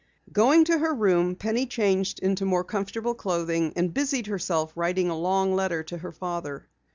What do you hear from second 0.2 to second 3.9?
Going to her room, Penny changed into more comfortable clothing